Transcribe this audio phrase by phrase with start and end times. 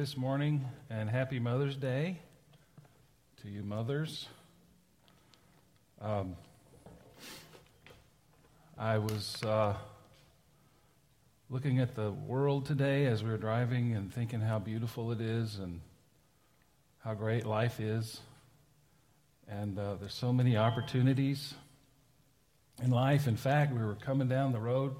[0.00, 2.16] this morning, and happy Mother's Day
[3.42, 4.28] to you mothers.
[6.00, 6.36] Um,
[8.78, 9.74] I was uh,
[11.50, 15.58] looking at the world today as we were driving and thinking how beautiful it is
[15.58, 15.82] and
[17.04, 18.22] how great life is.
[19.50, 21.52] And uh, there's so many opportunities
[22.82, 23.28] in life.
[23.28, 24.96] In fact, we were coming down the road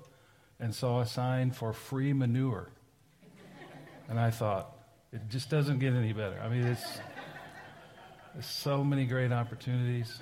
[0.58, 2.68] and saw a sign for free manure.
[4.06, 4.76] And I thought,
[5.12, 6.40] it just doesn't get any better.
[6.42, 7.00] I mean, it's
[8.34, 10.20] there's so many great opportunities.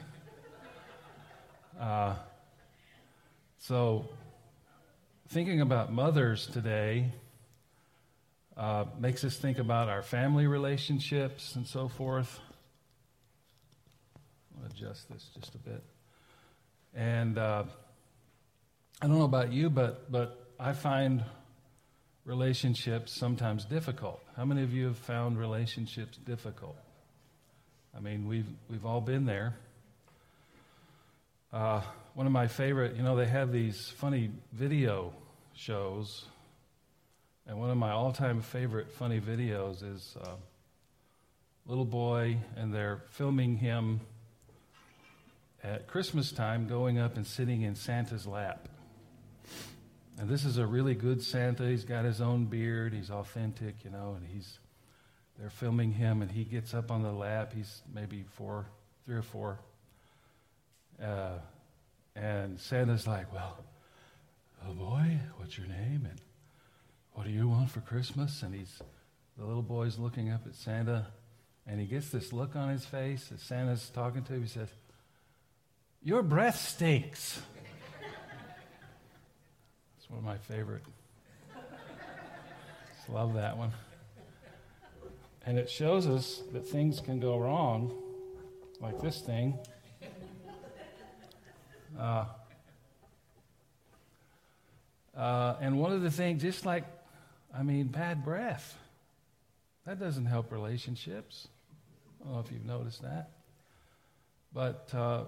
[1.78, 2.14] Uh,
[3.58, 4.08] so,
[5.28, 7.12] thinking about mothers today
[8.56, 12.40] uh, makes us think about our family relationships and so forth.
[14.58, 15.82] I'll adjust this just a bit.
[16.94, 17.64] And uh,
[19.02, 21.22] I don't know about you, but, but I find
[22.28, 24.22] relationships sometimes difficult.
[24.36, 26.76] How many of you have found relationships difficult?
[27.96, 29.56] I mean, we've, we've all been there.
[31.50, 31.80] Uh,
[32.12, 35.14] one of my favorite, you know, they have these funny video
[35.54, 36.26] shows,
[37.46, 40.34] and one of my all time favorite funny videos is uh,
[41.64, 44.00] little boy, and they're filming him
[45.64, 48.68] at Christmas time going up and sitting in Santa's lap.
[50.18, 51.68] And this is a really good Santa.
[51.68, 52.92] He's got his own beard.
[52.92, 54.58] He's authentic, you know, and he's
[55.38, 57.52] they're filming him and he gets up on the lap.
[57.54, 58.66] He's maybe four,
[59.04, 59.60] three or four.
[61.00, 61.38] Uh,
[62.16, 63.58] and Santa's like, Well,
[64.66, 66.08] oh boy, what's your name?
[66.10, 66.20] And
[67.12, 68.42] what do you want for Christmas?
[68.42, 68.82] And he's
[69.36, 71.06] the little boy's looking up at Santa
[71.64, 74.42] and he gets this look on his face as Santa's talking to him.
[74.42, 74.68] He says,
[76.02, 77.40] Your breath stinks
[80.08, 80.82] one of my favorite.
[82.96, 83.72] Just love that one.
[85.46, 87.92] And it shows us that things can go wrong,
[88.80, 89.58] like this thing.
[91.98, 92.24] Uh,
[95.16, 96.84] uh, and one of the things, just like,
[97.54, 98.76] I mean, bad breath,
[99.86, 101.48] that doesn't help relationships.
[102.20, 103.30] I don't know if you've noticed that.
[104.52, 105.24] But uh,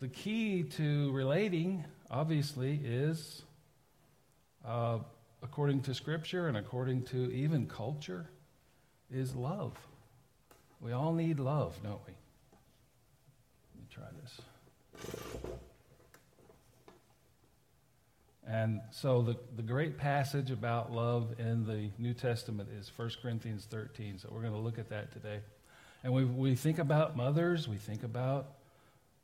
[0.00, 3.42] the key to relating, obviously, is
[4.66, 4.98] uh,
[5.42, 8.30] according to Scripture and according to even culture,
[9.10, 9.78] is love.
[10.80, 12.14] We all need love, don't we?
[13.72, 14.40] Let me try this.
[18.46, 23.66] And so the, the great passage about love in the New Testament is 1 Corinthians
[23.70, 24.18] 13.
[24.18, 25.40] So we're going to look at that today.
[26.02, 28.48] And we, we think about mothers, we think about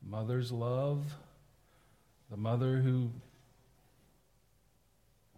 [0.03, 1.05] mother's love,
[2.31, 3.11] the mother who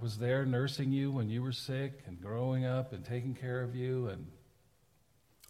[0.03, 3.77] was there nursing you when you were sick and growing up and taking care of
[3.77, 4.09] you?
[4.09, 4.27] And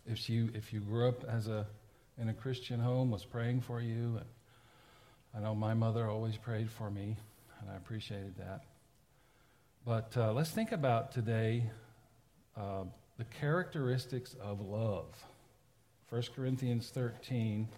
[0.07, 1.67] if you if you grew up as a
[2.21, 4.19] in a Christian home was praying for you?
[4.19, 4.27] And
[5.35, 7.17] I know my mother always prayed for me
[7.61, 8.65] and I appreciated that.
[9.87, 11.71] But uh, let's think about today
[12.55, 12.85] uh,
[13.17, 15.07] the characteristics of love.
[16.11, 17.69] 1 Corinthians 13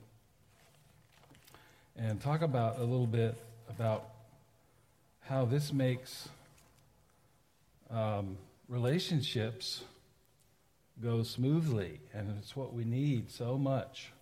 [1.96, 3.36] and talk about a little bit
[3.68, 4.08] about
[5.20, 6.28] how this makes
[7.94, 8.38] um,
[8.69, 9.84] relationships
[11.00, 14.12] go smoothly, and it's what we need so much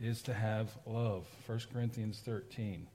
[0.00, 1.26] is to have love.
[1.46, 2.86] 1 Corinthians 13.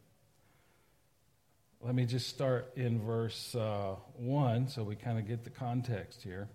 [1.82, 6.24] Let me just start in verse uh, 1 so we kind of get the context
[6.24, 6.48] here.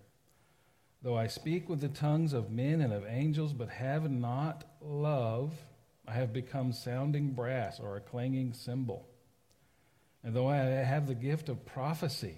[1.01, 5.53] Though I speak with the tongues of men and of angels, but have not love,
[6.07, 9.07] I have become sounding brass or a clanging cymbal.
[10.23, 12.37] And though I have the gift of prophecy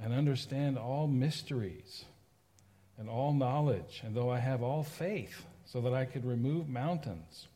[0.00, 2.04] and understand all mysteries
[2.98, 7.48] and all knowledge, and though I have all faith so that I could remove mountains,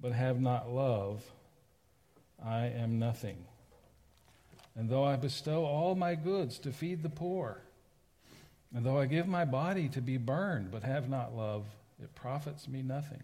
[0.00, 1.22] but have not love,
[2.44, 3.46] I am nothing.
[4.76, 7.62] And though I bestow all my goods to feed the poor,
[8.74, 11.64] and though I give my body to be burned, but have not love,
[12.02, 13.22] it profits me nothing.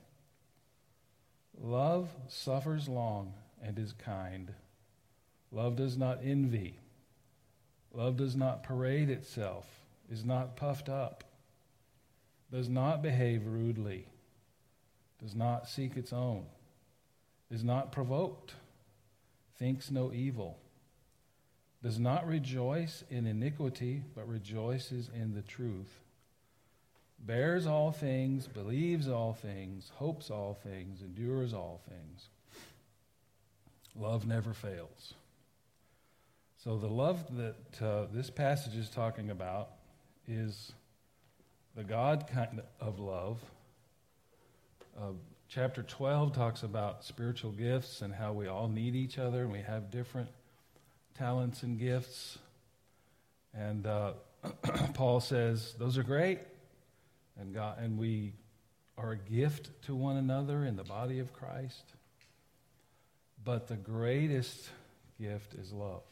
[1.61, 4.53] Love suffers long and is kind.
[5.53, 6.79] Love does not envy
[7.93, 9.67] Love does not parade itself,
[10.11, 11.25] is not puffed up,
[12.53, 14.07] does not behave rudely,
[15.21, 16.45] does not seek its own,
[17.51, 18.55] is not provoked,
[19.59, 20.59] thinks no evil,
[21.83, 26.01] does not rejoice in iniquity, but rejoices in the truth,
[27.19, 32.29] bears all things, believes all things, hopes all things, endures all things.
[33.97, 35.15] Love never fails.
[36.63, 39.71] So, the love that uh, this passage is talking about
[40.29, 40.73] is
[41.75, 43.41] the God kind of love.
[44.95, 45.13] Uh,
[45.49, 49.61] chapter 12 talks about spiritual gifts and how we all need each other and we
[49.61, 50.29] have different
[51.17, 52.37] talents and gifts.
[53.55, 54.13] And uh,
[54.93, 56.41] Paul says those are great,
[57.41, 58.35] and God, and we
[58.99, 61.85] are a gift to one another in the body of Christ.
[63.43, 64.69] But the greatest
[65.19, 66.03] gift is love.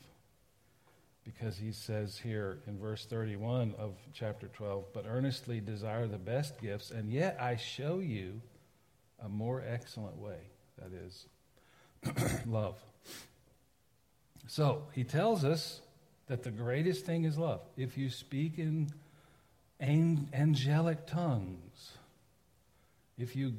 [1.35, 6.59] Because he says here in verse 31 of chapter 12, but earnestly desire the best
[6.59, 8.41] gifts, and yet I show you
[9.23, 10.39] a more excellent way.
[10.79, 11.27] That is
[12.47, 12.77] love.
[14.47, 15.83] So he tells us
[16.29, 17.61] that the greatest thing is love.
[17.77, 18.91] If you speak in
[19.79, 21.93] angelic tongues,
[23.19, 23.53] if you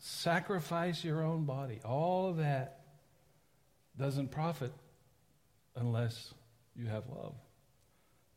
[0.00, 2.80] sacrifice your own body, all of that
[3.96, 4.72] doesn't profit
[5.76, 6.34] unless
[6.76, 7.34] you have love.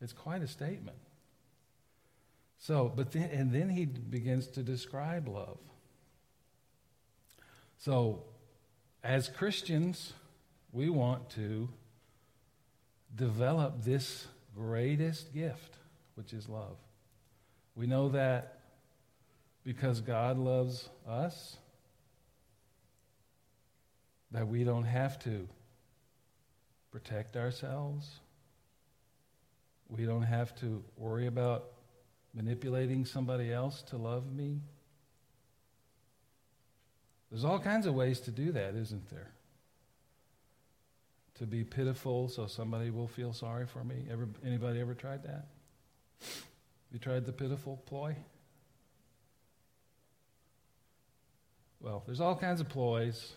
[0.00, 0.98] It's quite a statement.
[2.58, 5.58] So, but then, and then he begins to describe love.
[7.78, 8.24] So,
[9.04, 10.12] as Christians,
[10.72, 11.68] we want to
[13.14, 15.76] develop this greatest gift,
[16.14, 16.76] which is love.
[17.76, 18.58] We know that
[19.64, 21.58] because God loves us,
[24.32, 25.48] that we don't have to
[26.90, 28.20] protect ourselves.
[29.88, 31.64] We don't have to worry about
[32.34, 34.60] manipulating somebody else to love me.
[37.30, 39.30] There's all kinds of ways to do that, isn't there?
[41.38, 44.06] To be pitiful so somebody will feel sorry for me.
[44.10, 45.46] Ever, anybody ever tried that?
[46.92, 48.16] You tried the pitiful ploy?
[51.80, 53.34] Well, there's all kinds of ploys.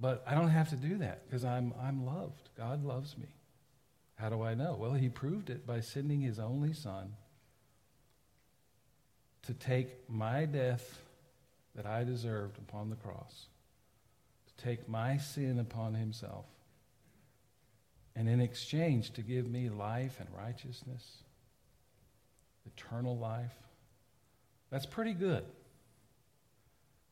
[0.00, 2.50] But I don't have to do that because I'm, I'm loved.
[2.56, 3.28] God loves me.
[4.22, 4.76] How do I know?
[4.78, 7.14] Well, He proved it by sending His only Son
[9.42, 11.00] to take my death
[11.74, 13.46] that I deserved upon the cross,
[14.46, 16.44] to take my sin upon Himself,
[18.14, 21.24] and in exchange to give me life and righteousness,
[22.64, 23.56] eternal life.
[24.70, 25.44] That's pretty good.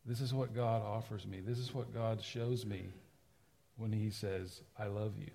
[0.06, 1.40] This is what God offers me.
[1.44, 2.84] This is what God shows me
[3.78, 5.30] when He says, I love you.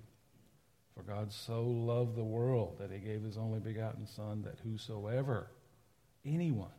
[0.96, 5.52] For God so loved the world that He gave His only begotten Son, that whosoever,
[6.26, 6.70] anyone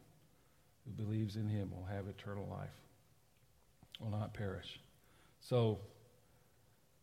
[0.85, 2.77] who believes in Him, will have eternal life,
[4.01, 4.81] will not perish.
[5.41, 5.79] So,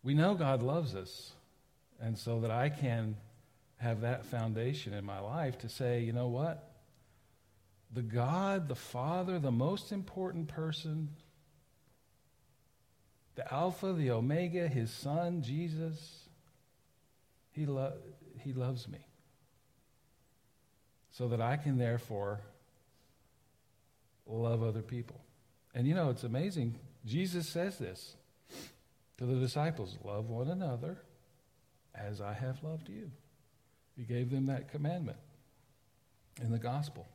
[0.01, 1.33] we know God loves us,
[2.01, 3.15] and so that I can
[3.77, 6.73] have that foundation in my life to say, you know what?
[7.93, 11.09] the God, the Father, the most important person,
[13.35, 16.22] the Alpha, the Omega, his Son, Jesus,
[17.53, 17.93] he, lo-
[18.39, 18.99] he loves me.
[21.11, 22.41] So that I can therefore
[24.25, 25.21] love other people.
[25.75, 26.75] And you know, it's amazing.
[27.05, 28.15] Jesus says this
[29.17, 30.97] to the disciples love one another
[31.93, 33.11] as I have loved you.
[33.95, 35.17] He gave them that commandment
[36.41, 37.07] in the gospel.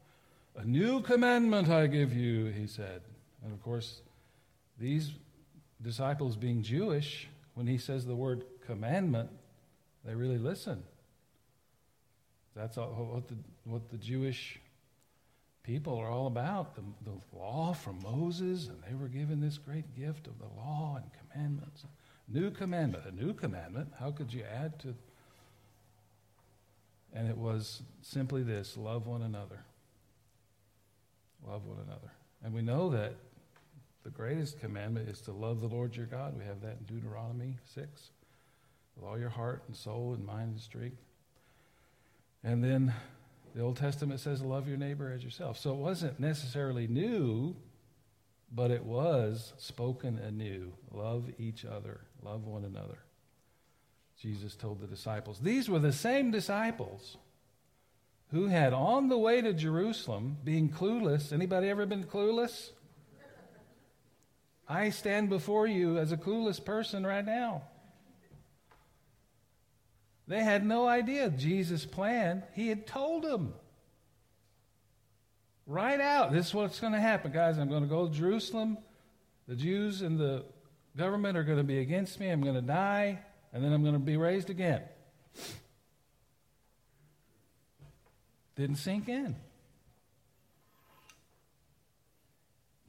[0.56, 3.02] A new commandment I give you, he said.
[3.44, 4.02] And of course,
[4.78, 5.10] these
[5.82, 9.30] disciples, being Jewish, when he says the word commandment,
[10.04, 10.82] they really listen.
[12.54, 14.60] That's all, what, the, what the Jewish
[15.62, 19.94] people are all about the, the law from Moses, and they were given this great
[19.96, 21.84] gift of the law and commandments.
[22.26, 23.92] New commandment, a new commandment.
[23.98, 24.94] How could you add to?
[27.12, 29.60] And it was simply this love one another.
[31.46, 32.12] Love one another.
[32.42, 33.14] And we know that
[34.04, 36.36] the greatest commandment is to love the Lord your God.
[36.36, 38.10] We have that in Deuteronomy 6
[38.98, 41.02] with all your heart and soul and mind and strength.
[42.42, 42.92] And then
[43.54, 45.58] the Old Testament says, love your neighbor as yourself.
[45.58, 47.56] So it wasn't necessarily new,
[48.52, 50.72] but it was spoken anew.
[50.90, 52.98] Love each other, love one another.
[54.20, 55.38] Jesus told the disciples.
[55.40, 57.16] These were the same disciples
[58.30, 61.32] who had on the way to Jerusalem, being clueless.
[61.32, 62.70] Anybody ever been clueless?
[64.68, 67.62] I stand before you as a clueless person right now.
[70.28, 72.42] They had no idea Jesus' plan.
[72.54, 73.54] He had told them
[75.66, 77.56] right out this is what's going to happen, guys.
[77.56, 78.76] I'm going to go to Jerusalem.
[79.48, 80.44] The Jews and the
[80.96, 82.28] government are going to be against me.
[82.28, 83.18] I'm going to die,
[83.54, 84.82] and then I'm going to be raised again.
[88.54, 89.34] Didn't sink in.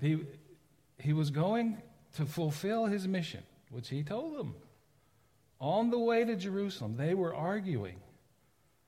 [0.02, 0.26] He,
[0.98, 1.78] he was going
[2.16, 4.56] to fulfill his mission, which he told them.
[5.60, 7.98] On the way to Jerusalem, they were arguing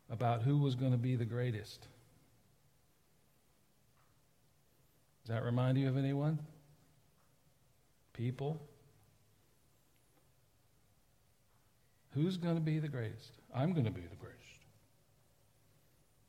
[0.09, 1.87] about who was going to be the greatest.
[5.23, 6.39] Does that remind you of anyone?
[8.13, 8.61] People?
[12.13, 13.31] Who's going to be the greatest?
[13.53, 14.41] I'm going to be the greatest.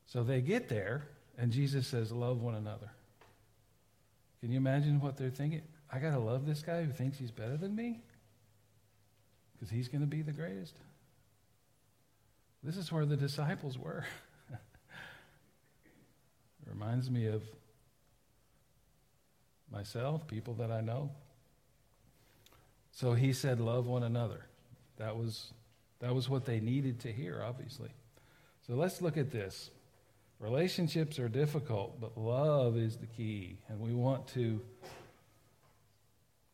[0.07, 1.09] So they get there,
[1.39, 2.91] and Jesus says, Love one another.
[4.41, 5.63] Can you imagine what they're thinking?
[5.93, 8.01] I got to love this guy who thinks he's better than me?
[9.63, 10.75] Because he's going to be the greatest.
[12.65, 14.05] This is where the disciples were.
[14.51, 14.59] it
[16.69, 17.45] reminds me of
[19.71, 21.13] myself, people that I know.
[22.91, 24.47] So he said, Love one another.
[24.97, 25.53] That was,
[26.01, 27.91] that was what they needed to hear, obviously.
[28.67, 29.71] So let's look at this.
[30.41, 33.59] Relationships are difficult, but love is the key.
[33.69, 34.61] And we want to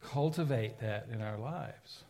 [0.03, 2.05] cultivate that in our lives.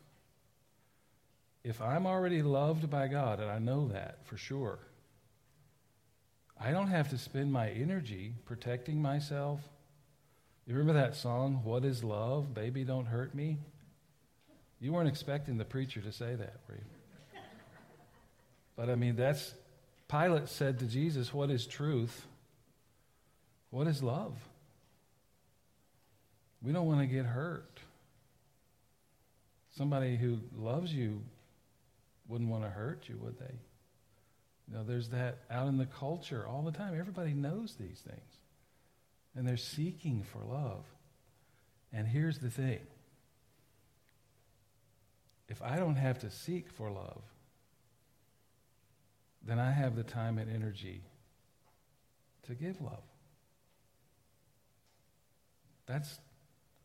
[1.68, 4.78] If I'm already loved by God, and I know that for sure,
[6.58, 9.60] I don't have to spend my energy protecting myself.
[10.66, 12.54] You remember that song, What is Love?
[12.54, 13.58] Baby, don't hurt me?
[14.80, 17.40] You weren't expecting the preacher to say that, were you?
[18.74, 19.52] But I mean, that's
[20.08, 22.24] Pilate said to Jesus, What is truth?
[23.68, 24.32] What is love?
[26.62, 27.80] We don't want to get hurt.
[29.76, 31.20] Somebody who loves you
[32.28, 33.54] wouldn't want to hurt you, would they?
[34.68, 36.98] You know, there's that out in the culture all the time.
[36.98, 38.36] Everybody knows these things.
[39.34, 40.84] And they're seeking for love.
[41.92, 42.80] And here's the thing
[45.48, 47.22] if I don't have to seek for love,
[49.42, 51.00] then I have the time and energy
[52.46, 53.02] to give love.
[55.86, 56.18] That's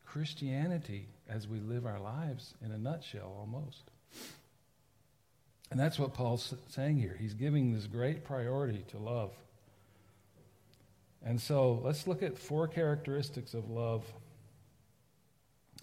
[0.05, 3.91] Christianity as we live our lives in a nutshell almost.
[5.73, 7.17] And that's what Paul's saying here.
[7.19, 9.31] He's giving this great priority to love.
[11.25, 14.05] And so let's look at four characteristics of love,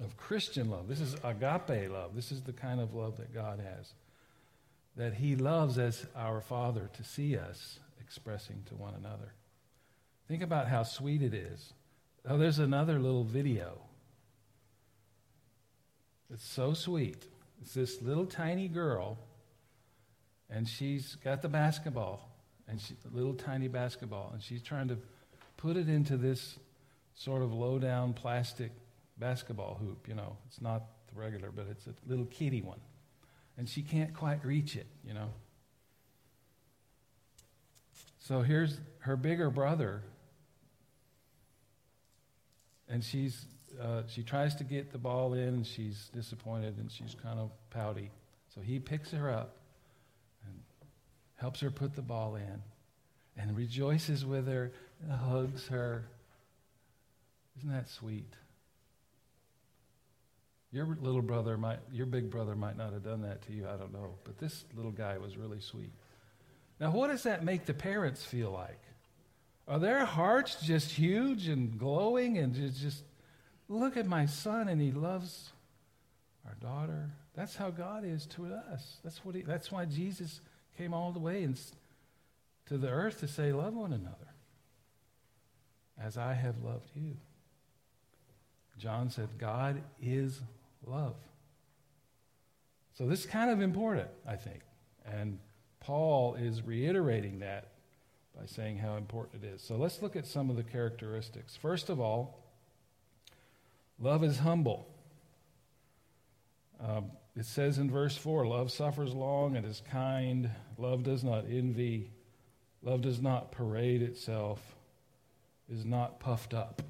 [0.00, 0.87] of Christian love.
[0.87, 2.14] This is agape love.
[2.14, 3.92] This is the kind of love that God has
[4.97, 9.32] that He loves as our Father to see us expressing to one another.
[10.28, 11.73] Think about how sweet it is.
[12.28, 13.80] Oh, there's another little video.
[16.32, 17.26] It's so sweet.
[17.61, 19.18] It's this little tiny girl,
[20.50, 22.28] and she's got the basketball,
[22.69, 24.99] and she, little tiny basketball, and she's trying to
[25.57, 26.59] put it into this
[27.14, 28.73] sort of low down plastic
[29.19, 30.09] basketball hoop.
[30.09, 32.80] You know, it's not the regular, but it's a little kitty one
[33.61, 35.28] and she can't quite reach it, you know.
[38.19, 40.02] So here's her bigger brother,
[42.88, 43.45] and she's
[43.78, 47.50] uh, she tries to get the ball in, and she's disappointed, and she's kind of
[47.69, 48.11] pouty.
[48.54, 49.57] So he picks her up
[51.40, 52.62] helps her put the ball in,
[53.37, 54.73] and rejoices with her,
[55.11, 56.04] hugs her.
[57.59, 58.32] Isn't that sweet?
[60.70, 63.66] Your little brother might, your big brother might not have done that to you.
[63.66, 64.14] I don't know.
[64.25, 65.92] But this little guy was really sweet.
[66.78, 68.80] Now, what does that make the parents feel like?
[69.66, 73.04] Are their hearts just huge and glowing and just, just
[73.68, 75.50] look at my son and he loves
[76.47, 77.11] our daughter?
[77.35, 78.99] That's how God is to us.
[79.02, 80.40] That's, what he, that's why Jesus
[80.81, 81.61] came all the way and,
[82.65, 84.17] to the earth to say, Love one another
[86.03, 87.19] as I have loved you.
[88.79, 90.41] John said, God is
[90.87, 91.17] love.
[92.95, 94.61] So this is kind of important, I think.
[95.05, 95.39] And
[95.81, 97.73] Paul is reiterating that
[98.35, 99.61] by saying how important it is.
[99.61, 101.57] So let's look at some of the characteristics.
[101.57, 102.43] First of all,
[103.99, 104.89] love is humble.
[106.83, 110.51] Um, it says in verse 4 love suffers long and is kind.
[110.79, 112.11] Love does not envy.
[112.83, 114.61] Love does not parade itself,
[115.69, 116.83] is not puffed up.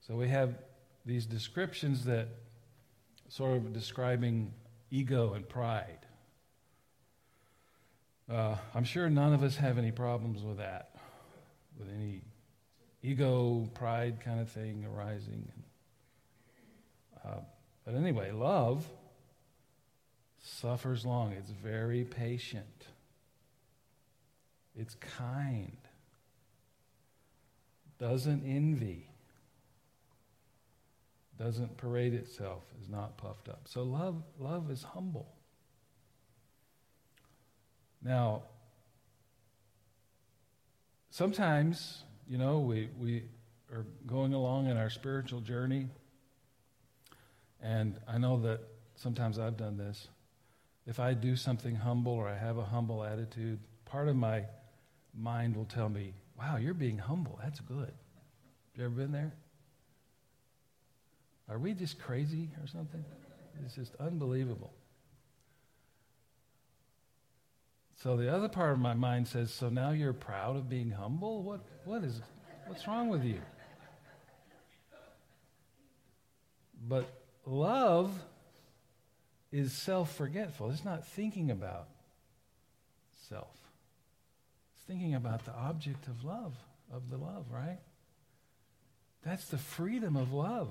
[0.00, 0.54] So we have
[1.04, 2.28] these descriptions that
[3.28, 4.52] sort of describing
[4.90, 5.98] ego and pride.
[8.30, 10.90] Uh, I'm sure none of us have any problems with that,
[11.78, 12.22] with any
[13.02, 15.50] ego, pride kind of thing arising.
[17.24, 17.40] Uh,
[17.88, 18.86] but anyway, love
[20.42, 22.84] suffers long, it's very patient,
[24.76, 25.78] it's kind,
[27.98, 29.06] doesn't envy.
[31.38, 33.62] Doesn't parade itself, is not puffed up.
[33.66, 35.32] So love, love is humble.
[38.04, 38.42] Now,
[41.10, 43.22] sometimes, you know, we, we
[43.72, 45.86] are going along in our spiritual journey,
[47.62, 48.60] and I know that
[48.94, 50.08] sometimes I've done this.
[50.86, 54.44] If I do something humble or I have a humble attitude, part of my
[55.14, 57.38] mind will tell me, wow, you're being humble.
[57.42, 57.88] That's good.
[57.88, 59.32] Have you ever been there?
[61.48, 63.04] Are we just crazy or something?
[63.64, 64.72] It's just unbelievable.
[68.02, 71.42] So the other part of my mind says, so now you're proud of being humble?
[71.42, 72.20] What, what is,
[72.66, 73.40] what's wrong with you?
[76.86, 77.17] But
[77.48, 78.12] love
[79.50, 80.70] is self forgetful.
[80.70, 81.88] It's not thinking about
[83.28, 83.56] self,
[84.76, 86.54] it's thinking about the object of love,
[86.92, 87.78] of the love, right?
[89.24, 90.68] That's the freedom of love.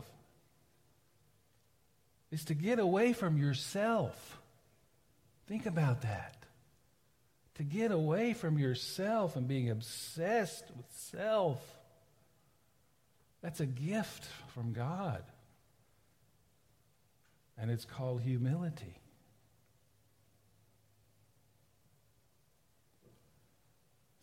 [2.31, 4.39] Is to get away from yourself.
[5.47, 6.35] Think about that.
[7.55, 11.59] To get away from yourself and being obsessed with self.
[13.41, 15.23] That's a gift from God.
[17.57, 19.01] And it's called humility.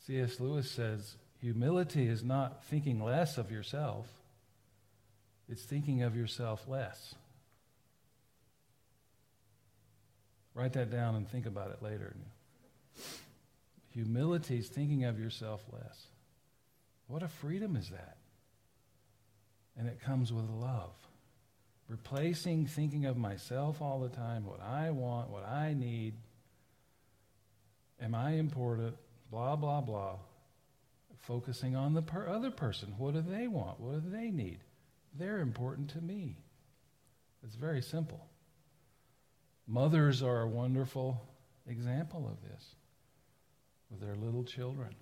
[0.06, 0.38] C.S.
[0.38, 4.06] Lewis says humility is not thinking less of yourself,
[5.48, 7.14] it's thinking of yourself less.
[10.54, 12.14] Write that down and think about it later.
[13.90, 16.06] Humility is thinking of yourself less.
[17.08, 18.16] What a freedom is that?
[19.76, 20.94] And it comes with love.
[21.88, 26.14] Replacing thinking of myself all the time, what I want, what I need.
[28.00, 28.96] Am I important?
[29.30, 30.16] Blah, blah, blah.
[31.26, 32.94] Focusing on the per- other person.
[32.96, 33.80] What do they want?
[33.80, 34.60] What do they need?
[35.18, 36.36] They're important to me.
[37.42, 38.26] It's very simple.
[39.66, 41.20] Mothers are a wonderful
[41.66, 42.74] example of this
[43.90, 44.94] with their little children,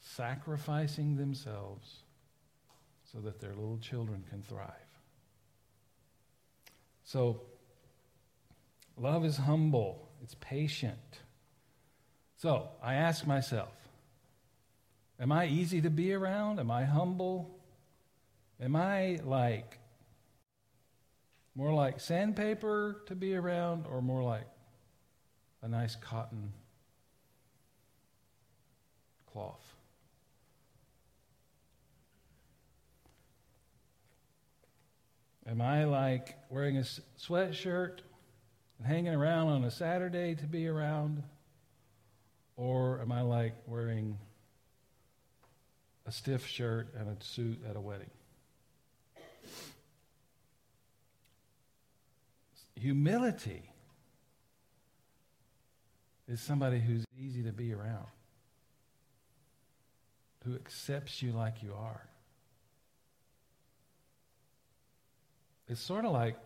[0.00, 2.02] sacrificing themselves
[3.12, 4.87] so that their little children can thrive.
[7.08, 7.40] So,
[8.98, 11.20] love is humble, it's patient.
[12.36, 13.72] So, I ask myself,
[15.18, 16.60] am I easy to be around?
[16.60, 17.58] Am I humble?
[18.60, 19.78] Am I like
[21.54, 24.46] more like sandpaper to be around or more like
[25.62, 26.52] a nice cotton
[29.32, 29.77] cloth?
[35.58, 36.84] Am I like wearing a
[37.18, 37.98] sweatshirt
[38.78, 41.24] and hanging around on a Saturday to be around?
[42.56, 44.18] Or am I like wearing
[46.06, 48.10] a stiff shirt and a suit at a wedding?
[52.76, 53.68] Humility
[56.28, 58.06] is somebody who's easy to be around,
[60.44, 62.07] who accepts you like you are.
[65.68, 66.36] It's sort of like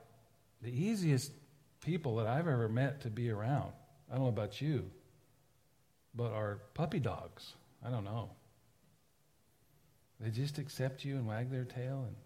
[0.63, 1.33] the easiest
[1.81, 3.73] people that I've ever met to be around.
[4.11, 4.91] I don't know about you,
[6.15, 7.55] but are puppy dogs.
[7.85, 8.31] I don't know.
[10.21, 12.05] They just accept you and wag their tail.
[12.07, 12.17] And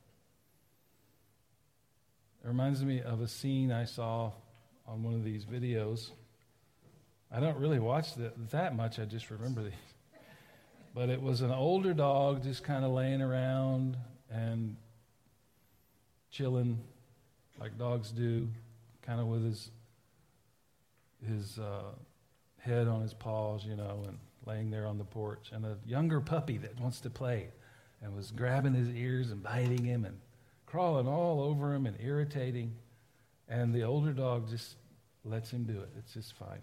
[2.44, 4.32] it reminds me of a scene I saw
[4.86, 6.10] on one of these videos.
[7.32, 9.72] I don't really watch that, that much, I just remember these.
[10.94, 13.96] But it was an older dog just kind of laying around,
[14.30, 14.76] and
[16.30, 16.78] chilling
[17.60, 18.48] like dogs do,
[19.02, 19.70] kind of with his
[21.26, 21.92] his uh,
[22.58, 26.20] head on his paws, you know, and laying there on the porch, and a younger
[26.20, 27.48] puppy that wants to play,
[28.02, 30.18] and was grabbing his ears and biting him and
[30.66, 32.74] crawling all over him and irritating,
[33.48, 34.76] and the older dog just
[35.24, 35.88] lets him do it.
[35.98, 36.62] It's just fine.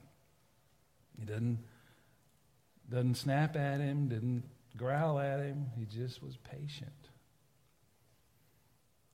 [1.19, 1.60] He doesn't
[2.89, 4.43] doesn't snap at him, didn't
[4.78, 5.67] growl at him.
[5.78, 6.91] He just was patient.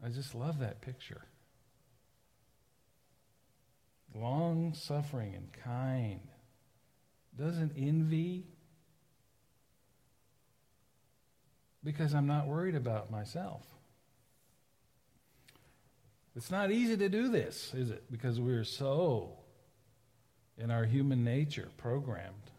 [0.04, 1.22] I just love that picture.
[4.16, 6.22] Long suffering and kind.
[7.38, 8.46] Doesn't envy.
[11.84, 13.66] Because I'm not worried about myself.
[16.36, 18.10] It's not easy to do this, is it?
[18.12, 19.40] Because we're so
[20.58, 22.52] in our human nature programmed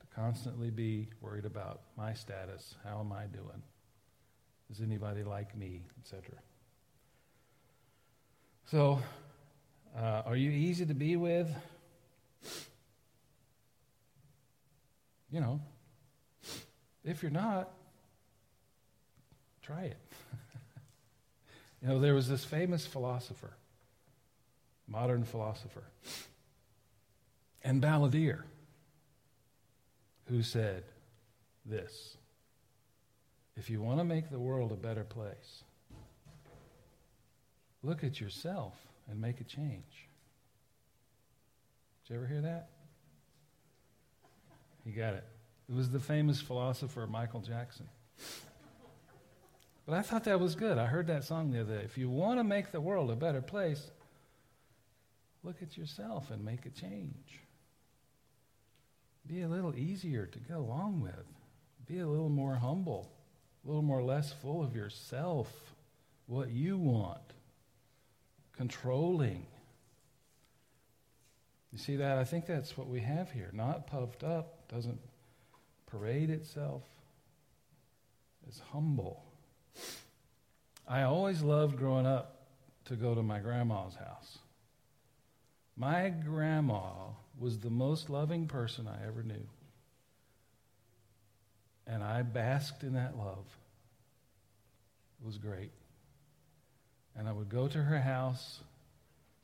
[0.00, 2.74] to constantly be worried about my status.
[2.84, 3.62] How am I doing?
[4.70, 6.34] Is anybody like me, etc.
[8.70, 9.00] So,
[9.96, 11.48] uh, are you easy to be with?
[15.30, 15.60] You know,
[17.02, 17.70] if you're not,
[19.62, 19.96] try it.
[21.80, 23.54] you know, there was this famous philosopher,
[24.86, 25.84] modern philosopher,
[27.64, 28.42] and balladeer,
[30.26, 30.84] who said
[31.64, 32.18] this
[33.56, 35.62] If you want to make the world a better place,
[37.82, 38.74] look at yourself
[39.10, 40.08] and make a change.
[42.06, 42.70] Did you ever hear that?
[44.84, 45.24] You got it.
[45.68, 47.86] It was the famous philosopher Michael Jackson.
[49.86, 50.78] But I thought that was good.
[50.78, 51.84] I heard that song the other day.
[51.84, 53.90] If you want to make the world a better place,
[55.42, 57.40] look at yourself and make a change.
[59.26, 61.26] Be a little easier to get along with.
[61.86, 63.10] Be a little more humble,
[63.64, 65.50] a little more less full of yourself,
[66.26, 67.32] what you want,
[68.58, 69.46] controlling.
[71.72, 72.18] You see that?
[72.18, 73.50] I think that's what we have here.
[73.52, 74.98] Not puffed up, doesn't
[75.86, 76.82] parade itself,
[78.48, 79.22] is humble.
[80.88, 82.46] I always loved growing up
[82.86, 84.38] to go to my grandma's house.
[85.76, 86.90] My grandma
[87.38, 89.46] was the most loving person I ever knew.
[91.86, 93.46] And I basked in that love.
[95.20, 95.70] It was great.
[97.18, 98.60] And I would go to her house.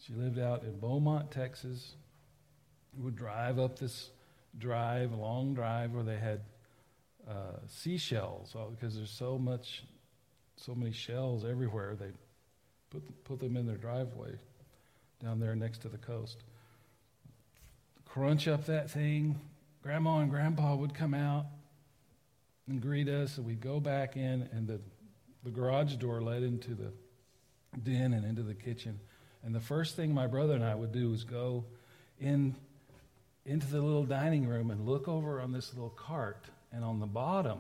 [0.07, 1.97] She lived out in Beaumont, Texas.
[2.97, 4.11] We would drive up this
[4.57, 6.41] drive, a long drive, where they had
[7.29, 9.83] uh, seashells because there's so much
[10.57, 11.97] so many shells everywhere.
[11.99, 12.11] They
[12.91, 14.39] put, put them in their driveway
[15.23, 16.45] down there next to the coast.
[18.05, 19.41] Crunch up that thing.
[19.83, 21.47] Grandma and Grandpa would come out
[22.69, 24.81] and greet us, and we'd go back in, and the,
[25.43, 26.93] the garage door led into the
[27.83, 29.01] den and into the kitchen.
[29.43, 31.65] And the first thing my brother and I would do was go
[32.21, 32.55] in
[33.45, 37.07] into the little dining room and look over on this little cart, and on the
[37.07, 37.59] bottom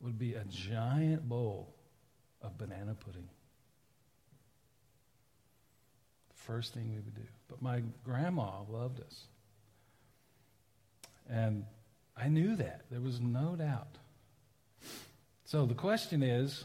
[0.00, 1.74] would be a giant bowl
[2.40, 3.28] of banana pudding.
[6.34, 7.26] First thing we would do.
[7.48, 9.24] But my grandma loved us.
[11.28, 11.64] And
[12.16, 12.82] I knew that.
[12.90, 13.98] There was no doubt.
[15.44, 16.64] So the question is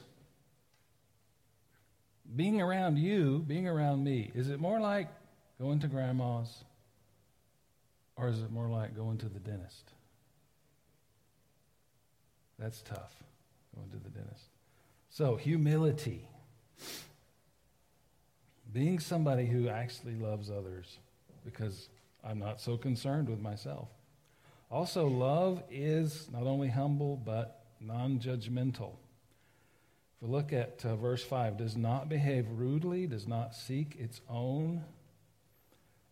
[2.36, 5.10] being around you, being around me, is it more like
[5.60, 6.63] going to grandma's
[8.15, 9.91] or is it more like going to the dentist?
[12.60, 13.13] That's tough,
[13.76, 14.46] going to the dentist.
[15.10, 16.28] So, humility.
[18.72, 20.98] Being somebody who actually loves others
[21.46, 21.89] because
[22.24, 23.89] I'm not so concerned with myself.
[24.72, 28.93] Also, love is not only humble, but non judgmental.
[30.23, 34.86] We look at uh, verse 5, does not behave rudely, does not seek its own,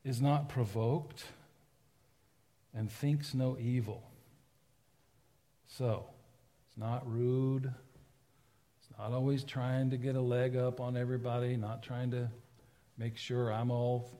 [0.03, 1.23] is not provoked,
[2.75, 4.03] and thinks no evil.
[5.65, 6.07] So,
[6.67, 7.73] it's not rude,
[8.81, 12.29] It's not always trying to get a leg up on everybody, not trying to
[12.97, 14.11] make sure I'm all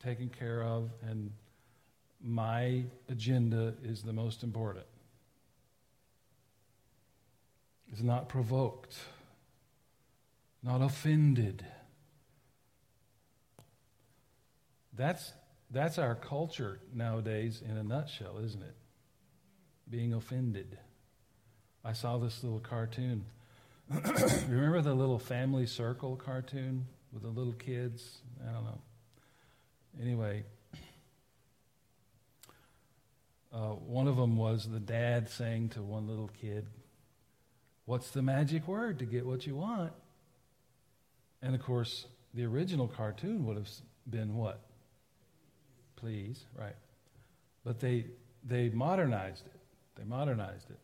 [0.00, 1.32] taken care of and
[2.22, 4.86] my agenda is the most important.
[7.92, 8.96] Is not provoked,
[10.62, 11.64] not offended.
[14.94, 15.32] That's,
[15.70, 18.76] that's our culture nowadays in a nutshell, isn't it?
[19.88, 20.78] Being offended.
[21.84, 23.24] I saw this little cartoon
[24.48, 28.18] Remember the little family circle cartoon with the little kids?
[28.42, 28.80] I don't know.
[30.00, 30.44] Anyway,
[33.52, 36.66] uh, one of them was the dad saying to one little kid,
[37.84, 39.92] What's the magic word to get what you want?
[41.42, 43.68] And of course, the original cartoon would have
[44.08, 44.60] been what?
[45.96, 46.76] Please, right.
[47.64, 48.06] But they,
[48.44, 49.60] they modernized it.
[49.96, 50.78] They modernized it.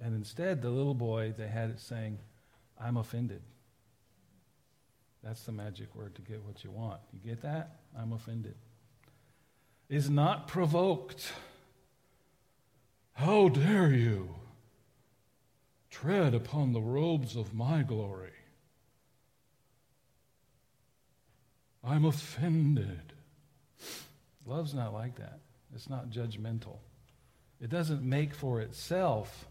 [0.00, 2.18] And instead, the little boy, they had it saying,
[2.80, 3.42] I'm offended.
[5.22, 7.00] That's the magic word to get what you want.
[7.12, 7.76] You get that?
[7.96, 8.56] I'm offended.
[9.88, 11.32] Is not provoked.
[13.12, 14.34] How dare you
[15.90, 18.31] tread upon the robes of my glory?
[21.84, 23.12] I'm offended.
[24.46, 25.40] Love's not like that.
[25.74, 26.76] It's not judgmental.
[27.60, 29.46] It doesn't make for itself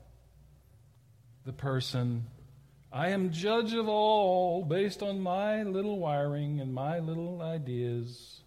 [1.46, 2.26] the person
[2.92, 8.42] I am judge of all based on my little wiring and my little ideas.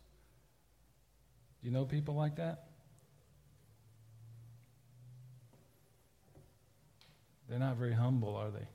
[1.62, 2.64] Do you know people like that?
[7.48, 8.66] They're not very humble, are they?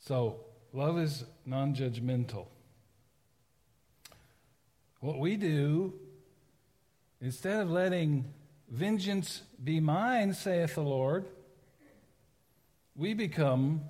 [0.00, 0.40] So,
[0.72, 2.46] love is non judgmental.
[5.00, 5.94] What we do,
[7.20, 8.32] instead of letting
[8.68, 11.26] vengeance be mine, saith the Lord,
[12.94, 13.82] we become,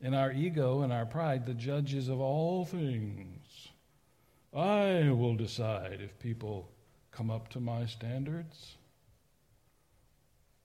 [0.00, 3.68] in our ego and our pride, the judges of all things.
[4.54, 6.70] I will decide if people
[7.10, 8.76] come up to my standards.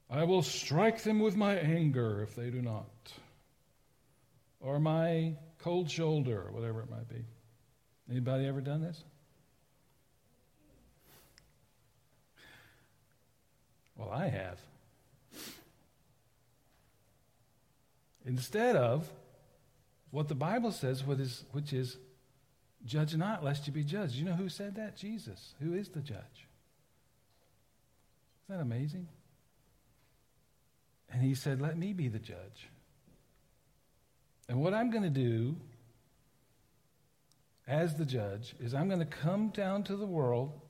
[0.10, 3.14] I will strike them with my anger if they do not,
[4.64, 7.24] or my cold shoulder, or whatever it might be.
[8.10, 9.04] Anybody ever done this?
[13.96, 14.60] Well, I have.
[18.26, 19.08] Instead of
[20.12, 21.98] what the Bible says, which is,
[22.86, 24.16] judge not lest you be judged.
[24.16, 24.96] You know who said that?
[24.96, 26.48] Jesus, who is the judge.
[28.46, 29.08] Isn't that amazing?
[31.12, 32.70] And he said, Let me be the judge.
[34.54, 35.56] And what I'm going to do
[37.68, 40.62] as the judge is I'm going to come down to the world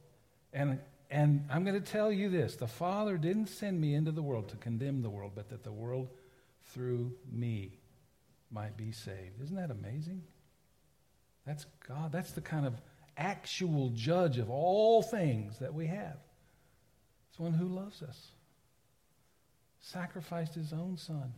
[0.53, 0.79] and,
[1.11, 4.47] and I'm going to tell you this the Father didn't send me into the world
[4.47, 6.07] to condemn the world, but that the world
[6.67, 7.77] through me
[8.49, 9.41] might be saved.
[9.43, 10.23] Isn't that amazing?
[11.45, 12.13] That's God.
[12.13, 12.75] That's the kind of
[13.17, 16.15] actual judge of all things that we have.
[17.31, 18.29] It's one who loves us,
[19.81, 21.33] sacrificed his own son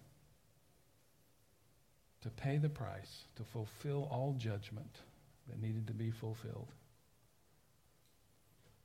[2.26, 4.98] to pay the price, to fulfill all judgment
[5.48, 6.68] that needed to be fulfilled.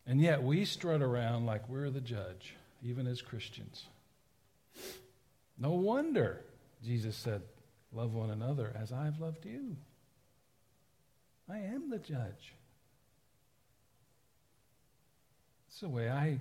[0.06, 3.86] And yet we strut around like we're the judge, even as Christians.
[5.58, 6.44] No wonder
[6.84, 7.42] Jesus said,
[7.92, 9.76] Love one another as I've loved you.
[11.50, 12.54] I am the judge.
[15.68, 16.38] It's the way I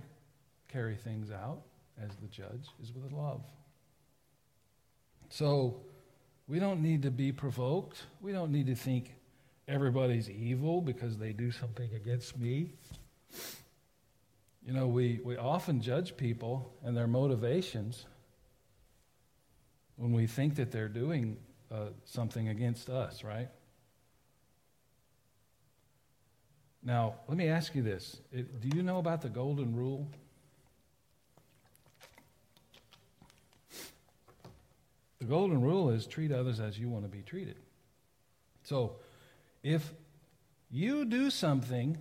[0.68, 1.62] carry things out
[2.00, 3.42] as the judge, is with love.
[5.30, 5.82] So
[6.50, 8.06] we don't need to be provoked.
[8.22, 9.14] We don't need to think
[9.68, 12.72] everybody's evil because they do something against me.
[14.66, 18.08] You know, we, we often judge people and their motivations
[19.96, 21.38] when we think that they're doing
[21.72, 23.50] uh, something against us, right?
[26.82, 28.22] Now, let me ask you this.
[28.32, 30.08] It, do you know about the golden rule?
[35.20, 37.58] The golden rule is treat others as you want to be treated.
[38.64, 38.96] So,
[39.64, 39.94] if
[40.72, 41.98] you do something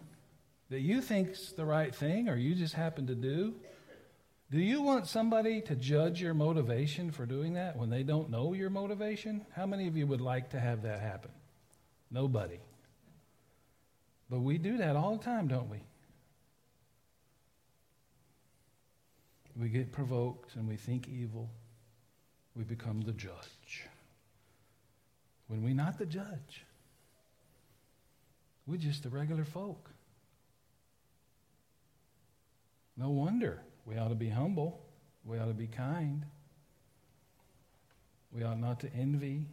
[0.70, 3.54] that you think's the right thing or you just happen to do,
[4.50, 8.54] do you want somebody to judge your motivation for doing that when they don't know
[8.54, 9.44] your motivation?
[9.54, 11.30] How many of you would like to have that happen?
[12.10, 12.58] Nobody.
[14.30, 15.82] But we do that all the time, don't we?
[19.58, 21.50] We get provoked and we think evil.
[22.58, 23.84] We become the judge.
[25.46, 26.66] When we're not the judge,
[28.66, 29.88] we're just the regular folk.
[32.96, 34.84] No wonder we ought to be humble.
[35.24, 36.26] We ought to be kind.
[38.32, 39.46] We ought not to envy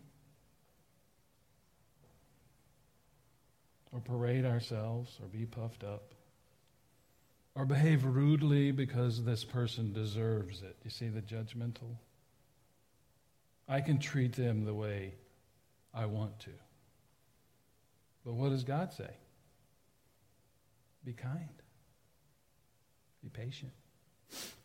[3.94, 6.16] or parade ourselves or be puffed up
[7.54, 10.76] or behave rudely because this person deserves it.
[10.84, 11.98] You see the judgmental?
[13.68, 15.16] I can treat them the way
[15.94, 16.52] I want to.
[18.26, 19.10] But what does God say?
[21.04, 21.50] Be kind.
[23.24, 23.72] Be patient.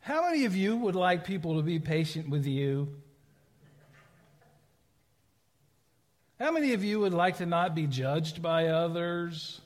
[0.01, 2.97] How many of you would like people to be patient with you?
[6.39, 9.61] How many of you would like to not be judged by others?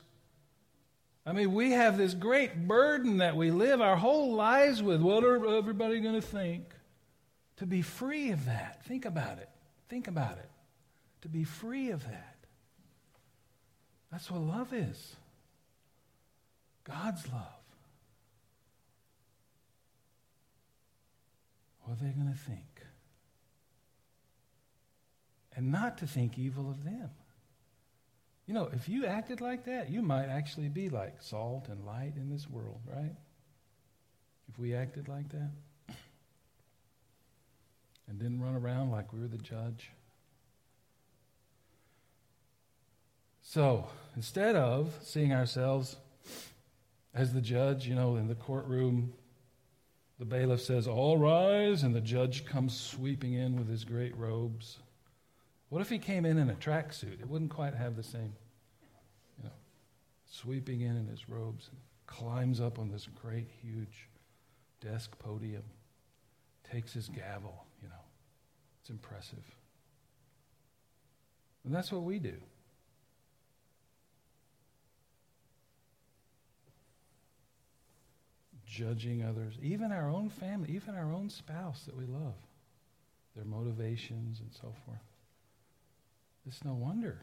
[1.25, 5.01] I mean, we have this great burden that we live our whole lives with.
[5.01, 6.74] What are everybody going to think?
[7.57, 8.83] To be free of that.
[8.85, 9.49] Think about it.
[9.89, 10.49] Think about it.
[11.21, 12.35] To be free of that.
[14.11, 15.15] That's what love is
[16.83, 17.41] God's love.
[21.83, 22.81] What are they going to think?
[25.55, 27.09] And not to think evil of them.
[28.47, 32.13] You know, if you acted like that, you might actually be like salt and light
[32.15, 33.15] in this world, right?
[34.49, 35.51] If we acted like that
[38.07, 39.91] and didn't run around like we were the judge.
[43.41, 45.97] So, instead of seeing ourselves
[47.13, 49.13] as the judge, you know, in the courtroom
[50.17, 54.77] the bailiff says, All rise, and the judge comes sweeping in with his great robes.
[55.69, 57.19] What if he came in in a tracksuit?
[57.19, 58.33] It wouldn't quite have the same,
[59.37, 59.49] you know,
[60.31, 64.07] sweeping in in his robes and climbs up on this great, huge
[64.79, 65.63] desk podium,
[66.71, 67.65] takes his gavel.
[68.85, 69.43] It's impressive.
[71.63, 72.35] And that's what we do.
[78.67, 82.35] judging others, even our own family, even our own spouse that we love,
[83.33, 84.99] their motivations and so forth.
[86.45, 87.21] It's no wonder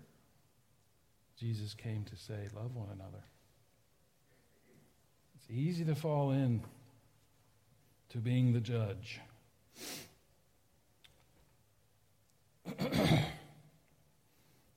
[1.39, 3.23] Jesus came to say, Love one another.
[5.37, 6.63] It's easy to fall in
[8.11, 9.21] to being the judge.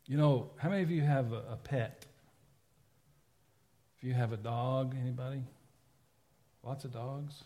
[0.07, 2.05] You know, how many of you have a, a pet?
[3.97, 5.43] If you have a dog, anybody?
[6.63, 7.43] Lots of dogs.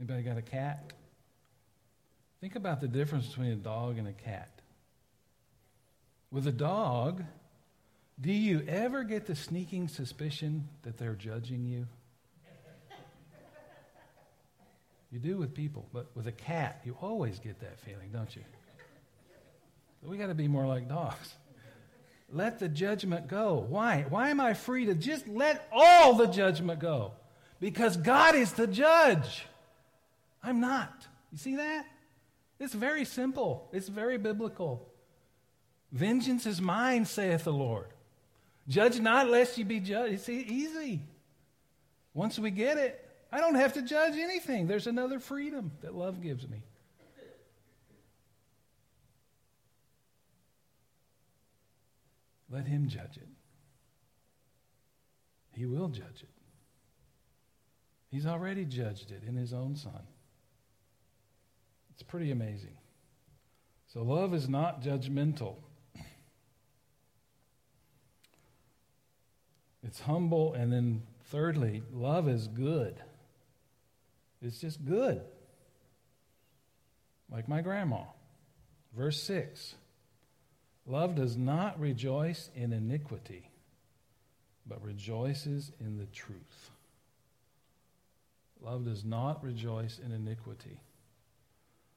[0.00, 0.92] Anybody got a cat?
[2.40, 4.50] Think about the difference between a dog and a cat.
[6.30, 7.24] With a dog,
[8.20, 11.86] do you ever get the sneaking suspicion that they're judging you?
[15.10, 18.42] You do with people, but with a cat, you always get that feeling, don't you?
[20.02, 21.34] We got to be more like dogs.
[22.30, 23.64] Let the judgment go.
[23.68, 24.04] Why?
[24.08, 27.12] Why am I free to just let all the judgment go?
[27.60, 29.46] Because God is the judge.
[30.42, 31.06] I'm not.
[31.32, 31.86] You see that?
[32.60, 34.88] It's very simple, it's very biblical.
[35.92, 37.86] Vengeance is mine, saith the Lord.
[38.68, 40.14] Judge not, lest you be judged.
[40.14, 41.02] It's easy.
[42.12, 44.66] Once we get it, I don't have to judge anything.
[44.66, 46.62] There's another freedom that love gives me.
[52.50, 53.28] Let Him judge it.
[55.52, 56.28] He will judge it.
[58.10, 60.02] He's already judged it in His own Son.
[61.90, 62.76] It's pretty amazing.
[63.92, 65.56] So, love is not judgmental.
[69.82, 73.00] It's humble, and then thirdly, love is good.
[74.42, 75.22] It's just good.
[77.30, 78.02] Like my grandma.
[78.96, 79.74] Verse 6
[80.88, 83.50] Love does not rejoice in iniquity,
[84.66, 86.70] but rejoices in the truth.
[88.62, 90.80] Love does not rejoice in iniquity.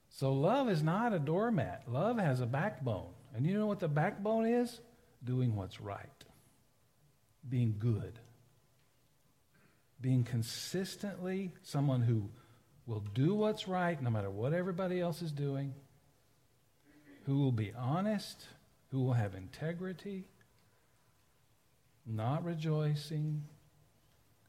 [0.09, 1.83] So love is not a doormat.
[1.87, 3.13] Love has a backbone.
[3.33, 4.81] And you know what the backbone is?
[5.23, 6.25] Doing what's right,
[7.47, 8.19] being good,
[10.01, 12.29] being consistently someone who
[12.85, 15.73] will do what's right no matter what everybody else is doing,
[17.25, 18.47] who will be honest,
[18.91, 20.25] who will have integrity,
[22.05, 23.43] not rejoicing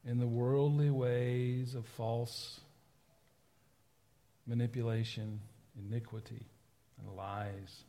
[0.05, 2.59] in the worldly ways of false
[4.45, 5.39] manipulation,
[5.77, 6.45] iniquity,
[6.99, 7.83] and lies,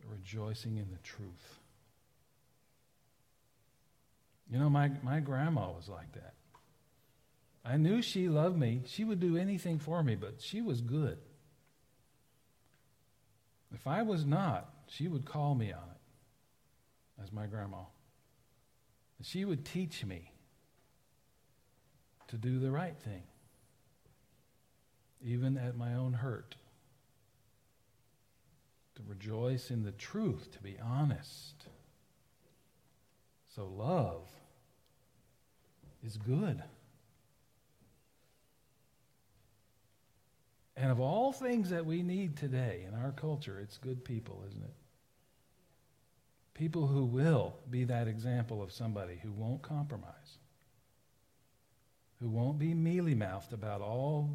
[0.00, 1.58] but rejoicing in the truth.
[4.50, 6.34] You know, my, my grandma was like that.
[7.64, 8.82] I knew she loved me.
[8.86, 11.18] She would do anything for me, but she was good.
[13.74, 17.82] If I was not, she would call me on it, as my grandma.
[19.22, 20.30] She would teach me
[22.28, 23.22] to do the right thing,
[25.24, 26.54] even at my own hurt.
[28.96, 31.64] To rejoice in the truth, to be honest.
[33.56, 34.28] So, love
[36.04, 36.62] is good.
[40.76, 44.62] And of all things that we need today in our culture, it's good people, isn't
[44.62, 44.74] it?
[46.54, 50.38] People who will be that example of somebody who won't compromise,
[52.20, 54.30] who won't be mealy mouthed about all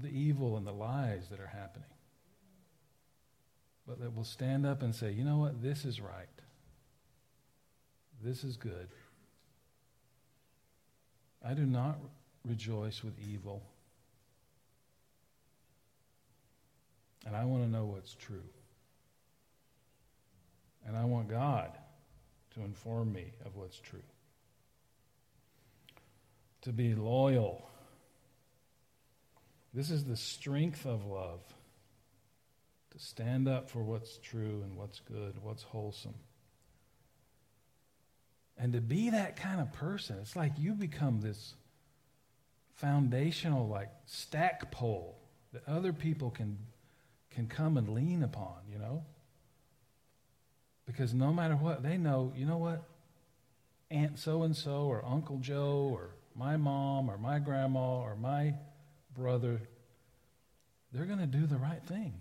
[0.00, 1.88] the evil and the lies that are happening,
[3.86, 6.28] but that will stand up and say, you know what, this is right.
[8.22, 8.88] This is good.
[11.44, 11.98] I do not
[12.46, 13.62] rejoice with evil.
[17.26, 18.42] And I want to know what's true.
[20.86, 21.70] And I want God
[22.54, 24.02] to inform me of what's true.
[26.62, 27.68] To be loyal.
[29.72, 31.40] This is the strength of love.
[32.90, 36.14] To stand up for what's true and what's good, what's wholesome.
[38.58, 41.54] And to be that kind of person, it's like you become this
[42.74, 45.18] foundational, like stack pole
[45.52, 46.58] that other people can
[47.34, 49.04] can come and lean upon, you know?
[50.86, 52.84] Because no matter what, they know, you know what?
[53.90, 58.54] Aunt so and so, or Uncle Joe, or my mom, or my grandma, or my
[59.14, 59.60] brother,
[60.92, 62.20] they're going to do the right thing.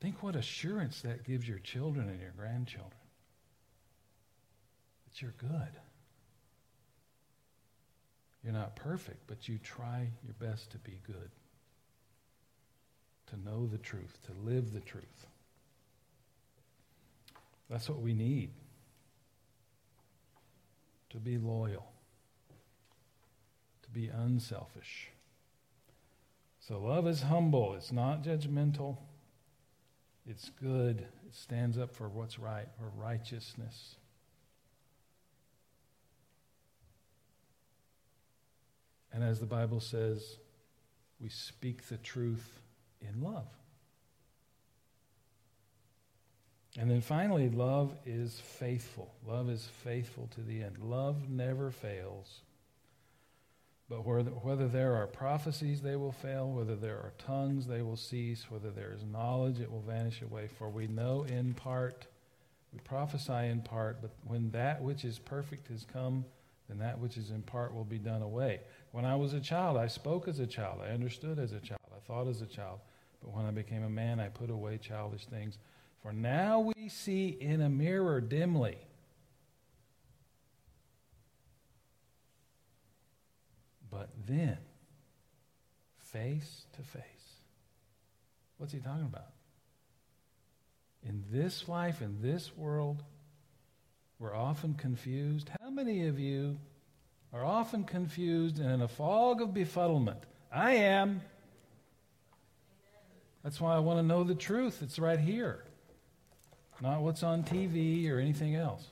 [0.00, 2.92] Think what assurance that gives your children and your grandchildren
[5.06, 5.80] that you're good.
[8.42, 11.30] You're not perfect, but you try your best to be good,
[13.26, 15.26] to know the truth, to live the truth.
[17.68, 18.50] That's what we need
[21.10, 21.86] to be loyal,
[23.82, 25.10] to be unselfish.
[26.60, 28.98] So love is humble, it's not judgmental,
[30.26, 33.96] it's good, it stands up for what's right, for righteousness.
[39.18, 40.36] And as the Bible says,
[41.20, 42.60] we speak the truth
[43.00, 43.48] in love.
[46.78, 49.12] And then finally, love is faithful.
[49.26, 50.78] Love is faithful to the end.
[50.78, 52.42] Love never fails.
[53.88, 56.52] But whether there are prophecies, they will fail.
[56.52, 58.48] Whether there are tongues, they will cease.
[58.48, 60.46] Whether there is knowledge, it will vanish away.
[60.46, 62.06] For we know in part,
[62.72, 66.24] we prophesy in part, but when that which is perfect has come,
[66.68, 68.60] then that which is in part will be done away.
[68.98, 70.80] When I was a child, I spoke as a child.
[70.84, 71.78] I understood as a child.
[71.94, 72.80] I thought as a child.
[73.22, 75.56] But when I became a man, I put away childish things.
[76.02, 78.76] For now we see in a mirror dimly
[83.88, 84.58] But then,
[86.00, 87.04] face to face.
[88.56, 89.30] What's he talking about?
[91.04, 93.04] In this life, in this world,
[94.18, 95.50] we're often confused.
[95.62, 96.58] How many of you
[97.32, 100.22] are often confused and in a fog of befuddlement?
[100.52, 101.20] I am.
[103.44, 104.82] That's why I want to know the truth.
[104.82, 105.64] It's right here,
[106.80, 108.86] not what's on TV or anything else.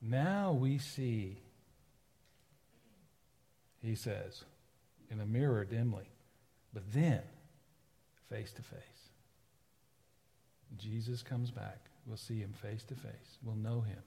[0.00, 1.38] Now we see
[3.82, 4.44] he says,
[5.10, 6.10] in a mirror dimly,
[6.72, 7.22] but then
[8.28, 8.80] face to face.
[10.76, 11.78] Jesus comes back.
[12.06, 13.38] We'll see him face to face.
[13.42, 14.02] We'll know him.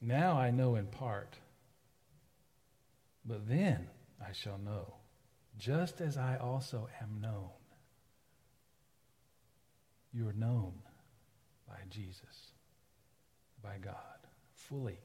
[0.00, 1.36] Now I know in part,
[3.24, 3.88] but then
[4.24, 4.94] I shall know,
[5.58, 7.50] just as I also am known.
[10.12, 10.72] You are known
[11.68, 12.52] by Jesus,
[13.62, 13.94] by God,
[14.54, 14.98] fully.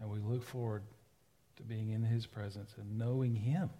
[0.00, 0.82] And we look forward
[1.56, 3.70] to being in his presence and knowing him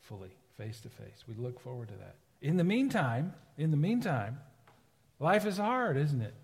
[0.00, 1.24] fully, face to face.
[1.26, 2.16] We look forward to that.
[2.40, 4.38] In the meantime, in the meantime,
[5.18, 6.34] life is hard, isn't it?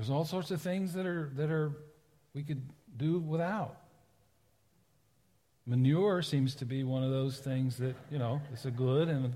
[0.00, 1.72] There's all sorts of things that are that are
[2.32, 3.76] we could do without.
[5.66, 9.34] Manure seems to be one of those things that, you know, it's a good and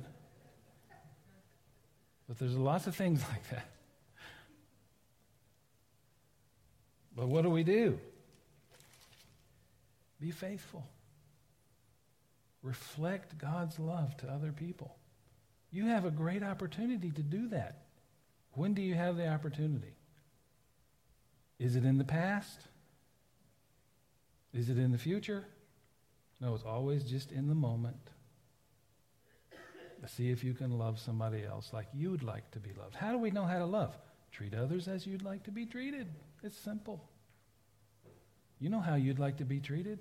[2.27, 3.67] but there's lots of things like that.
[7.15, 7.99] But what do we do?
[10.19, 10.87] Be faithful.
[12.62, 14.97] Reflect God's love to other people.
[15.71, 17.83] You have a great opportunity to do that.
[18.53, 19.93] When do you have the opportunity?
[21.59, 22.61] Is it in the past?
[24.52, 25.44] Is it in the future?
[26.40, 27.96] No, it's always just in the moment.
[30.07, 32.94] See if you can love somebody else like you'd like to be loved.
[32.94, 33.96] How do we know how to love?
[34.32, 36.09] Treat others as you'd like to be treated.
[36.42, 37.09] It's simple.
[38.59, 39.98] You know how you'd like to be treated,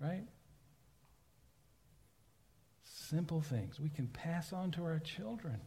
[0.00, 0.24] right?
[2.82, 5.60] Simple things we can pass on to our children,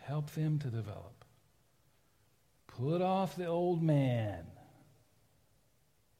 [0.00, 1.15] help them to develop.
[2.78, 4.44] Put off the old man,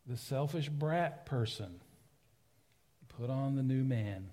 [0.06, 1.80] the selfish brat person.
[3.18, 4.28] Put on the new man,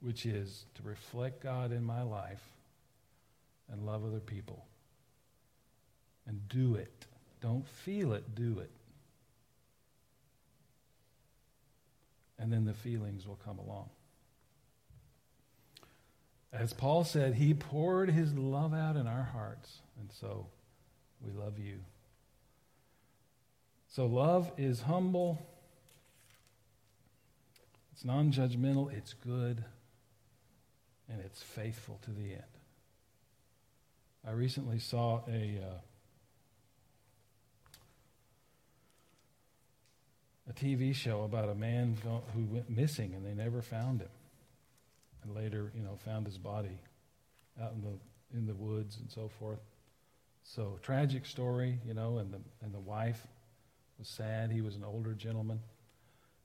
[0.00, 2.42] which is to reflect God in my life
[3.70, 4.64] and love other people
[6.26, 7.06] and do it.
[7.40, 8.70] Don't feel it, do it.
[12.38, 13.90] And then the feelings will come along.
[16.52, 19.80] As Paul said, he poured his love out in our hearts.
[19.98, 20.46] And so
[21.26, 21.78] we love you.
[23.88, 25.38] So love is humble,
[27.92, 29.64] it's non judgmental, it's good,
[31.08, 32.42] and it's faithful to the end.
[34.26, 35.60] I recently saw a.
[35.62, 35.78] Uh,
[40.48, 41.96] a TV show about a man
[42.32, 44.08] who went missing and they never found him.
[45.24, 46.78] And later, you know, found his body
[47.60, 49.58] out in the in the woods and so forth.
[50.54, 53.26] So tragic story, you know, and the and the wife
[53.98, 54.50] was sad.
[54.50, 55.60] He was an older gentleman.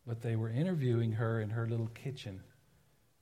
[0.07, 2.41] But they were interviewing her in her little kitchen.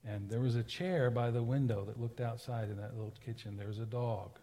[0.05, 3.57] And there was a chair by the window that looked outside in that little kitchen.
[3.57, 4.39] There was a dog.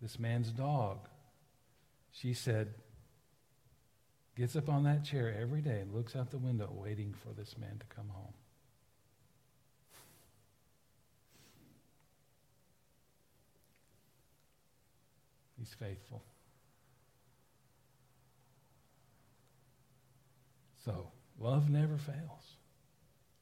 [0.00, 1.06] This man's dog.
[2.10, 2.72] She said,
[4.36, 7.58] gets up on that chair every day and looks out the window waiting for this
[7.58, 8.32] man to come home.
[15.58, 16.22] He's faithful.
[20.84, 22.56] So, love never fails.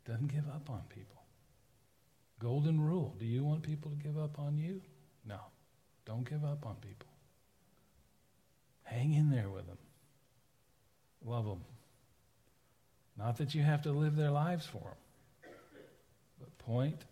[0.07, 1.23] Doesn't give up on people.
[2.41, 3.15] Golden rule.
[3.19, 4.81] Do you want people to give up on you?
[5.27, 5.39] No.
[6.05, 7.09] Don't give up on people.
[8.85, 9.79] Hang in there with them.
[11.25, 11.65] Love them.
[13.19, 14.95] Not that you have to live their lives for
[15.43, 15.53] them,
[16.39, 17.05] but point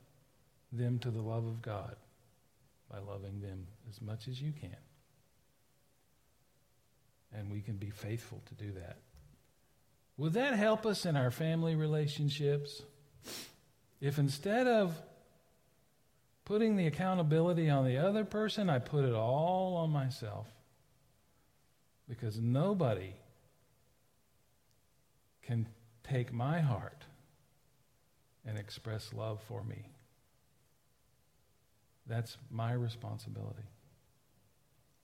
[0.73, 1.97] them to the love of God
[2.91, 4.77] by loving them as much as you can.
[7.37, 8.99] And we can be faithful to do that.
[10.17, 12.83] Would that help us in our family relationships?
[14.01, 14.95] If instead of
[16.45, 20.47] putting the accountability on the other person, I put it all on myself.
[22.09, 23.15] Because nobody
[25.43, 25.67] can
[26.05, 27.05] take my heart
[28.47, 29.91] and express love for me.
[32.07, 33.65] That's my responsibility.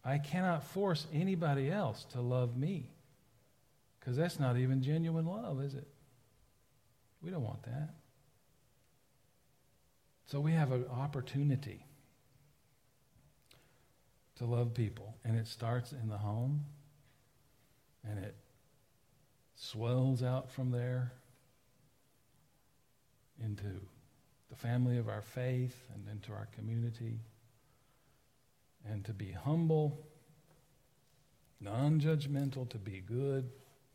[0.04, 2.90] I cannot force anybody else to love me
[3.98, 5.86] because that's not even genuine love, is it?
[7.22, 7.90] We don't want that.
[10.26, 11.84] So we have an opportunity
[14.36, 16.64] to love people, and it starts in the home,
[18.08, 18.34] and it
[19.54, 21.12] swells out from there
[23.44, 23.66] into
[24.48, 27.18] the family of our faith and into our community
[28.88, 29.98] and to be humble,
[31.60, 33.50] non judgmental, to be good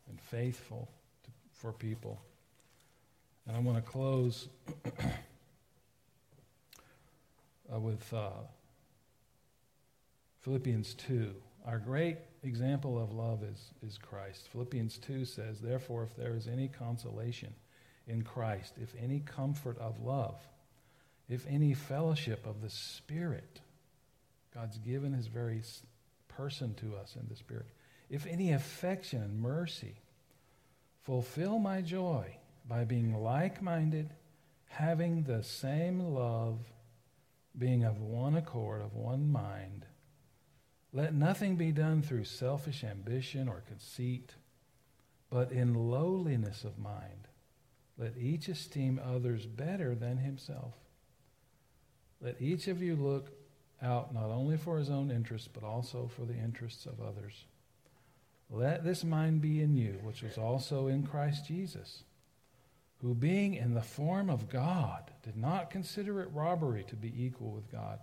[0.08, 0.88] and faithful
[1.24, 2.20] to, for people.
[3.46, 4.48] And I want to close
[7.72, 8.30] uh, with uh,
[10.42, 11.34] Philippians 2.
[11.66, 14.48] Our great example of love is, is Christ.
[14.52, 17.52] Philippians 2 says, Therefore, if there is any consolation
[18.06, 20.36] in Christ, if any comfort of love,
[21.28, 23.60] if any fellowship of the Spirit,
[24.56, 25.60] God's given his very
[26.28, 27.66] person to us in the Spirit.
[28.08, 30.00] If any affection and mercy,
[31.02, 34.14] fulfill my joy by being like minded,
[34.68, 36.60] having the same love,
[37.58, 39.84] being of one accord, of one mind.
[40.90, 44.36] Let nothing be done through selfish ambition or conceit,
[45.28, 47.28] but in lowliness of mind.
[47.98, 50.72] Let each esteem others better than himself.
[52.22, 53.35] Let each of you look
[53.82, 57.44] out not only for his own interests, but also for the interests of others.
[58.50, 62.04] Let this mind be in you, which was also in Christ Jesus,
[63.02, 67.50] who, being in the form of God, did not consider it robbery to be equal
[67.50, 67.98] with God,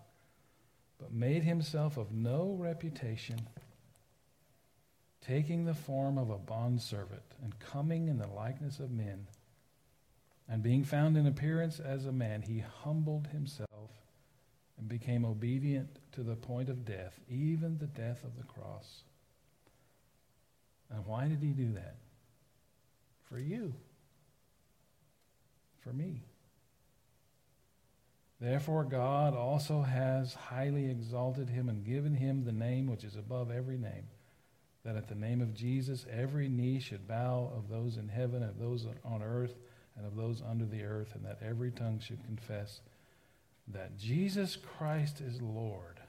[0.99, 3.47] but made himself of no reputation,
[5.26, 9.28] taking the form of a bondservant, and coming in the likeness of men.
[10.47, 13.69] And being found in appearance as a man, he humbled himself
[14.84, 19.03] and became obedient to the point of death, even the death of the cross.
[20.89, 21.95] And why did he do that?
[23.29, 23.73] For you.
[25.79, 26.23] For me.
[28.41, 33.51] Therefore, God also has highly exalted him and given him the name which is above
[33.51, 34.07] every name,
[34.84, 38.59] that at the name of Jesus every knee should bow of those in heaven, of
[38.59, 39.55] those on earth,
[39.95, 42.81] and of those under the earth, and that every tongue should confess
[43.68, 45.99] that Jesus Christ is Lord